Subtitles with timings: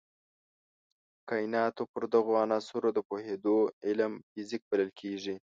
[1.15, 3.57] د کایناتو پر دغو عناصرو د پوهېدو
[3.87, 5.35] علم فزیک بلل کېږي.